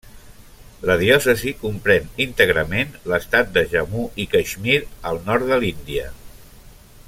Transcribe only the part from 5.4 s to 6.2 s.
de l'Índia.